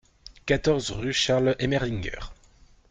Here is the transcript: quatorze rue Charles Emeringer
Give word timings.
quatorze 0.47 0.91
rue 0.93 1.13
Charles 1.13 1.55
Emeringer 1.59 2.17